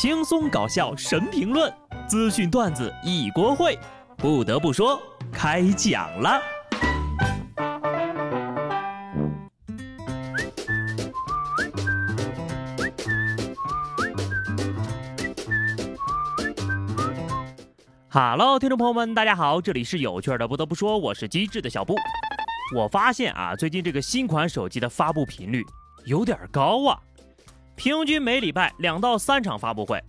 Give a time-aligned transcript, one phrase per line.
[0.00, 1.74] 轻松搞笑神评论，
[2.06, 3.76] 资讯段子一锅烩。
[4.16, 5.02] 不得不说，
[5.32, 6.40] 开讲了。
[18.08, 20.46] Hello，听众朋友们，大家好，这里是有趣的。
[20.46, 21.96] 不得不说，我是机智的小布。
[22.76, 25.64] 我发现啊，最近这个新款手机的发布频率
[26.06, 27.00] 有点高啊。
[27.78, 30.02] 平均每礼拜两到三场发布会，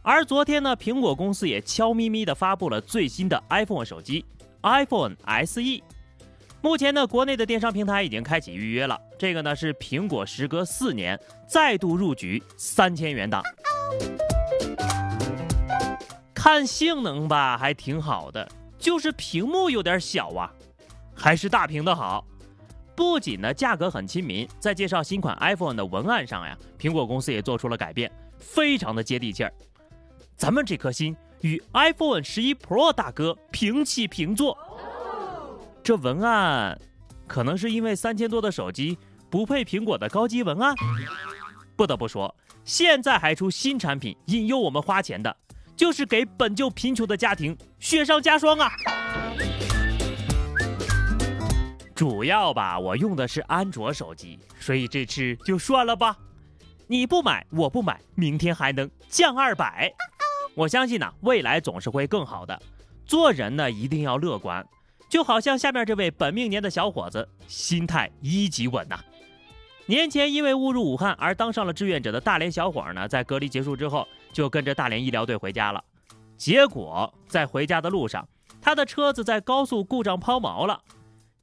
[0.00, 4.24] 而昨天呢，苹果公司也悄咪咪的发布了最新的 iPhone 手机
[4.62, 5.82] iPhone SE。
[6.62, 8.98] 目前呢，国内的电商平台已经开启预约了。
[9.18, 13.42] 这个呢是苹果时隔四年再度入局三千元档。
[16.32, 20.50] 看性能吧，还挺好的，就是屏幕有点小啊，
[21.14, 22.24] 还是大屏的好。
[23.00, 29.50] 不仅呢价格很亲民，在介绍新款 iPhone 的文案上呀，苹果公司也做出了改变，非常的接地气儿。
[30.36, 34.54] 咱们这颗心与 iPhone 十一 Pro 大哥平起平坐。
[35.82, 36.78] 这文案
[37.26, 38.98] 可能是因为三千多的手机
[39.30, 40.74] 不配苹果的高级文案。
[41.76, 45.34] 不得不说，现在还出新产品引诱我们花钱的，
[45.74, 48.70] 就是给本就贫穷的家庭雪上加霜啊！
[52.00, 56.16] 主要吧，我用的是安卓手机，所以这次就算了吧。
[56.86, 59.92] 你不买，我不买，明天还能降二百。
[60.54, 62.58] 我相信呢，未来总是会更好的。
[63.04, 64.66] 做人呢，一定要乐观，
[65.10, 68.98] 就好像下面这位本命年的小伙子，心态一级稳呐。
[69.84, 75.84] 年前因为误入武汉而当上了志愿者的大连小伙呢，在隔离结束之后，就跟着大连医疗队回家了。
[76.38, 78.26] 结果在回家的路上，
[78.58, 80.80] 他的车子在高速故障抛锚了。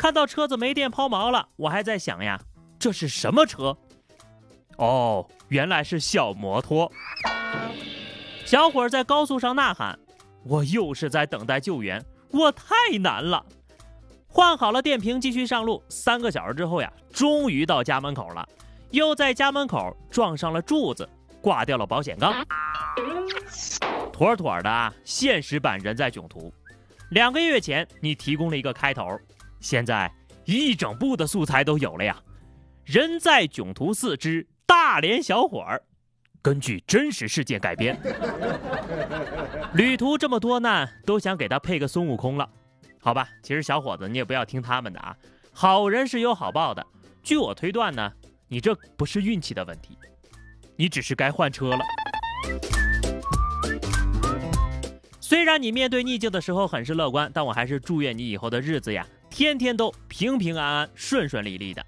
[0.00, 2.40] 看到车子没电抛锚了，我还在想呀，
[2.78, 3.76] 这是什么车？
[4.78, 6.90] 哦，原来是小摩托。
[8.46, 9.98] 小伙在高速上呐喊
[10.42, 13.44] ：“我又是在等待救援，我太难了。”
[14.26, 15.82] 换好了电瓶，继续上路。
[15.90, 18.48] 三个小时之后呀，终于到家门口了，
[18.92, 21.06] 又在家门口撞上了柱子，
[21.42, 22.42] 挂掉了保险杠。
[24.10, 26.50] 妥妥的现实版人在囧途。
[27.10, 29.06] 两个月前，你提供了一个开头。
[29.60, 30.10] 现在
[30.44, 32.20] 一整部的素材都有了呀！
[32.84, 35.80] 人在囧途四之大连小伙儿，
[36.42, 37.96] 根据真实事件改编。
[39.74, 42.48] 旅途这么多难，都想给他配个孙悟空了。
[42.98, 45.16] 好吧，其实小伙子你也不要听他们的啊，
[45.52, 46.84] 好人是有好报的。
[47.22, 48.12] 据我推断呢，
[48.48, 49.96] 你这不是运气的问题，
[50.74, 51.78] 你只是该换车了。
[55.20, 59.06] 虽然你面对逆境的时候很是乐观，但我还是祝愿你以后的日子呀。
[59.30, 61.84] 天天都平平安安、顺顺利利的。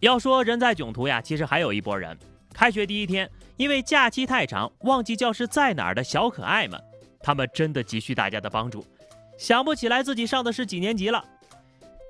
[0.00, 2.18] 要说人在囧途呀，其实还有一波人。
[2.52, 6.80] 开学第一天，因为假期太长，忘记教室在哪儿的小可爱们，
[7.20, 8.84] 他们真的急需大家的帮助。
[9.38, 11.24] 想不起来自己上的是几年级了。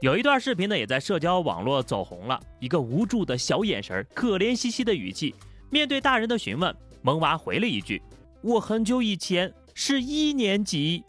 [0.00, 2.40] 有一段视频呢，也在社交网络走红了。
[2.60, 5.34] 一个无助的小眼神，可怜兮兮的语气，
[5.70, 8.00] 面对大人的询问，萌娃回了一句
[8.40, 11.04] ：“我很久以前是一年级。”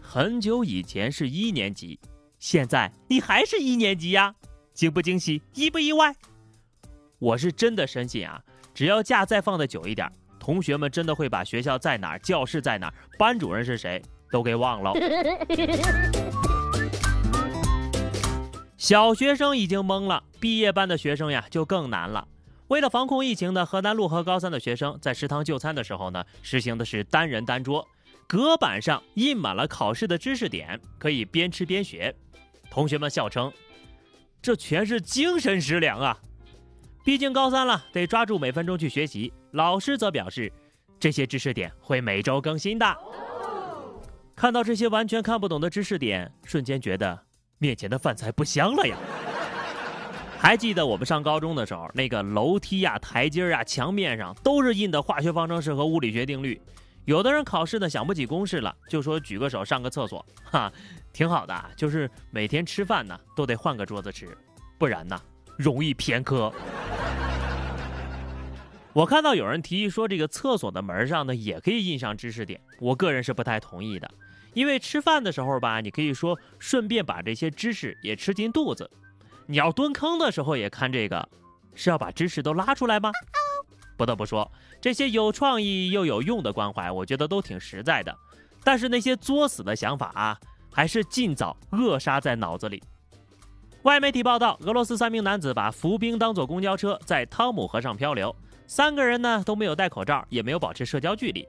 [0.00, 1.98] 很久以前是一年级。
[2.44, 4.34] 现在你还是一年级呀，
[4.74, 6.14] 惊不惊喜，意不意外？
[7.18, 8.38] 我是真的深信啊，
[8.74, 14.92] 只要假再放的久一点，同学们真的会把学校在哪儿、教室在哪儿、班主任是谁都给忘了。
[18.76, 22.28] 小学生已经懵了，毕业班的学生呀就更难了。
[22.68, 27.88] 为了防控疫情呢，河南漯河高三的学生在食堂就餐的时候呢，实行的是单人单桌，
[28.28, 32.14] 隔板上印满了考试的知识点，可以边吃边学。
[32.74, 33.52] 同学们笑称
[34.42, 36.18] ：“这全是精神食粮啊！
[37.04, 40.52] 毕竟高三了，得抓住每分钟去学习。”老师则表示
[40.98, 42.84] ：“这些知识点会每周更新的。”
[44.34, 47.16] 看到这些完全看不懂的知识点，瞬间觉得
[47.58, 48.96] 面前的饭菜不香了呀！
[50.36, 56.60] 还记得我们上高中的时候，那个楼梯呀、台阶呀、墙面上都是印的化学方程式和物理学定律。
[57.04, 60.72] 有的人考试呢想不起公式了，就说举个手上个厕所，哈。
[61.12, 64.36] 挺好的，就是每天吃饭呢都得换个桌子吃，
[64.76, 65.16] 不然呢
[65.56, 66.52] 容易偏科。
[68.92, 74.10] 我看到有人提议说，这个厕所的门上呢也可以印上知识点，我个人是不太同意的，
[74.54, 78.90] 因为吃饭的时候吧，你可以说顺便把这些知识也吃进肚子。
[79.46, 81.28] 你要蹲坑的时候也看这个，
[81.76, 83.12] 是要把知识都拉出来吗？
[83.96, 84.50] 不得不说，
[84.80, 88.16] 这些有创意又有用的关怀，我觉得都挺实在的。
[88.62, 90.38] 但是那些作死的想法啊。
[90.76, 92.82] 还是尽早扼杀在脑子里。
[93.82, 98.34] 外媒体报道，俄罗斯三名男子把浮冰当作公交车，在汤姆河上漂流，
[98.66, 101.46] 三个人呢都没有戴口罩，也没有保持社交距离。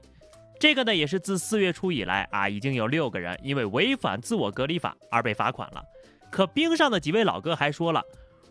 [0.59, 5.83] 这个呢也是自四月初以来啊，已经有六个人因为违反自我隔离法而被罚款了。
[6.29, 8.03] 可冰上的几位老哥还说了：“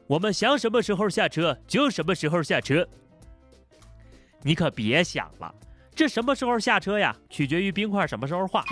[0.08, 2.84] 我们想什么时候下车就什么时候下车。”
[4.44, 5.52] 你可别想了，
[5.94, 8.62] 这什么时候下车呀，取决于冰块什么时候化。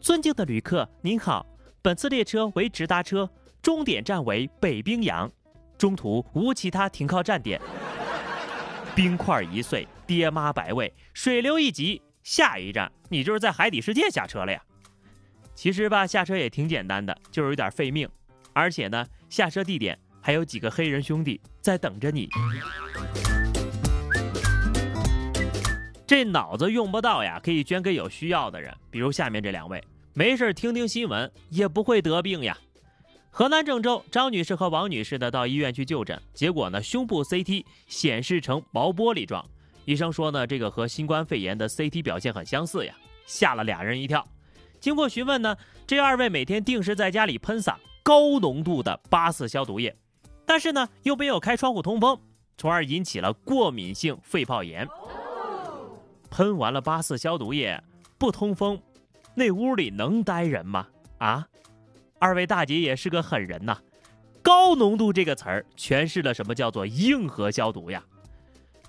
[0.00, 1.44] 尊敬的旅客您好，
[1.82, 3.28] 本次列车为直达车，
[3.60, 5.28] 终点站为北冰洋，
[5.76, 7.60] 中途无其他停靠站点。
[8.94, 14.62] 冰块一碎，爹妈百位，水流一急，下一站你就是在海底世界下车了呀。
[15.56, 18.08] 其实吧，下车也挺简单的，就是有点费命，
[18.52, 22.28] 而且呢，下车地点还有几个黑人兄弟在等着你。
[26.08, 29.84] 这脑子用不到呀，可以捐给有需要的人，比如下面这两位，
[30.14, 32.56] 没事听听新闻也不会得病呀。
[33.28, 39.44] 河南郑州张女士和王女士呢到医院去就诊，结果呢胸部 CT 显示成毛玻璃状，
[39.84, 42.94] 医生说呢这个和新冠肺炎的 CT 表现很相似呀，
[43.26, 44.26] 吓了俩人一跳。
[44.80, 45.54] 经过询问呢，
[45.86, 49.94] 这二位每天定时在家里喷洒高浓度的八四消毒液，
[50.46, 52.18] 但是呢又没有开窗户通风，
[52.56, 54.88] 从而引起了过敏性肺泡炎。
[56.30, 57.82] 喷完了八四消毒液
[58.18, 58.80] 不通风，
[59.34, 60.86] 那屋里能待人吗？
[61.18, 61.46] 啊？
[62.18, 63.78] 二位大姐也是个狠人呐，
[64.42, 68.02] 高浓度这个词儿诠释了什么叫做硬核消毒呀？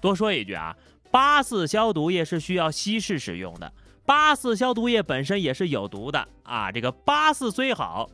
[0.02, 0.76] 多说一句啊，
[1.12, 3.72] 八四消毒液是需要稀释使用的，
[4.06, 6.72] 八四消毒液本身也是有毒的啊。
[6.72, 8.10] 这个八四虽好，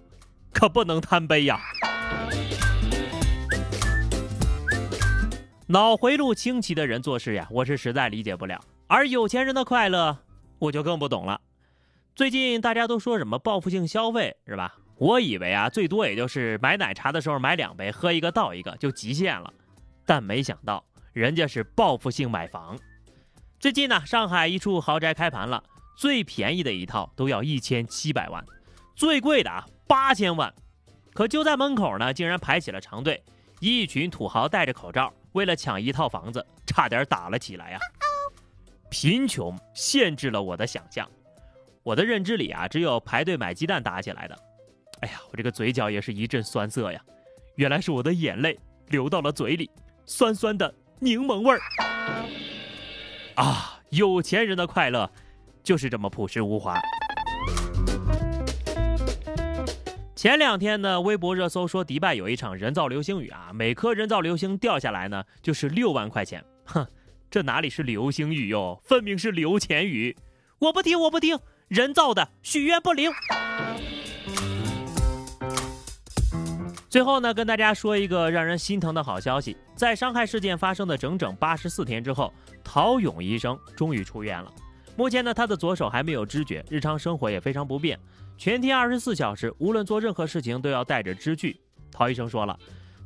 [0.51, 1.61] 可不能贪杯呀。
[5.67, 8.59] 脑回路清奇的人做事呀，我是实在理解不了。
[8.87, 10.19] 而有钱人的快乐，
[10.59, 11.41] 我就更不懂了。
[12.13, 14.75] 最近大家都说什么报复性消费是吧？
[14.97, 19.51] 我以为啊，最多也就是买奶茶的时候买两杯，喝一个倒一个就极限了，
[20.05, 22.77] 但没想到人家是报复性买房。
[23.59, 25.63] 最近呢，上海一处豪宅开盘了，
[25.97, 28.45] 最便宜的一套都要一千七百万，
[28.95, 30.53] 最贵的啊八千万。
[31.13, 33.23] 可就在门口呢，竟然排起了长队，
[33.59, 37.79] 一群土豪戴着口罩，为了抢一套房子，差点打了起来呀！
[38.97, 41.05] 贫穷限制了我的想象，
[41.83, 44.39] 我的认知里啊，只有排队买鸡蛋打起来的。
[45.01, 47.01] 哎呀，我这个嘴角也是一阵酸涩呀，
[47.55, 48.57] 原来是我的眼泪
[48.87, 49.69] 流到了嘴里，
[50.05, 51.59] 酸酸的柠檬味儿。
[53.35, 55.11] 啊，有钱人的快乐
[55.61, 56.79] 就是这么朴实无华。
[60.15, 66.41] 前两天呢，微博热搜说迪拜有一场人造流星雨啊，每颗人造流星掉下来呢就是六万块钱。
[66.63, 66.87] 哼，
[67.35, 70.15] 这哪里是流星雨哟，分明是流钱雨！
[70.57, 71.37] 我不听，我不听，
[71.67, 73.11] 人造的，许愿不灵。
[76.87, 82.33] 最后呢，跟大家说一个让人心疼的好消息，在伤害事件发生的整整八十四天之后，
[82.63, 84.49] 陶勇医生终于出院了。
[84.95, 87.99] 目前呢，他的左手还没有知觉，日常生活也非常不便，
[88.37, 91.59] 全天二十四小时，无论做任何事情都要带着支具。
[91.91, 92.57] 陶医生说了，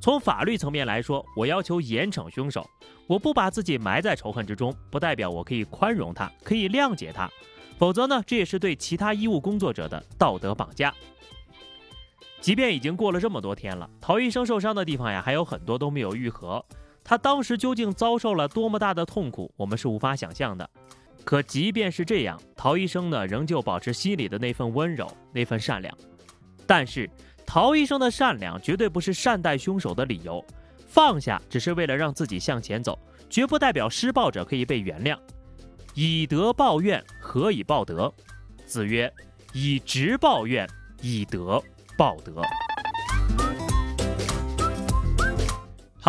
[0.01, 2.68] 从法律层面来说，我要求严惩凶手，
[3.06, 7.30] 我不把自己埋在仇恨之中，不代表我可以宽容他，可以谅解他，
[7.78, 10.94] 否则呢，这也是对其他医务工作者的道德绑架。
[12.40, 16.63] 即便已经过了这么多天了，陶医生受伤的地方呀还有很多都没有愈合。
[17.04, 20.69] 他当时究竟遭受了多么大的痛苦，我们是无法想象的。
[21.25, 25.96] 可即便是这样，陶医生呢仍旧保持心里的那份温柔，那份善良。
[26.65, 27.10] 但是，
[27.51, 30.46] 陶医生的善良绝对不是善待凶手的理由。
[30.88, 35.18] 放下只是为了让自己向前走，绝不代表施暴者可以被原谅。
[35.96, 38.13] 以德报怨，何以报德？
[38.68, 39.12] 子曰
[39.51, 40.70] ：“以直报怨，
[41.01, 41.60] 以德。”
[41.98, 42.44] 报德。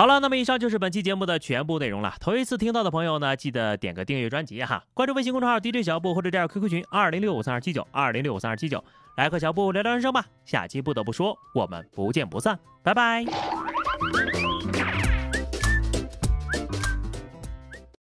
[0.01, 2.15] 好了，那么以上就是本期节目的全部内容了。
[2.19, 8.83] 头一次听到的朋友呢，记得点个订阅专辑哈，关注微信公众号 DJ 小布或者加入 QQ 群二零六五三二七九二零六五三二七九，
[9.19, 10.25] 来和小布聊聊人生吧。
[10.47, 13.27] 下期不得不说，我们不见不散，拜拜。